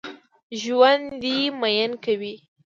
ژوندي 0.61 1.37
مېنه 1.59 1.87
کوي 2.03 2.35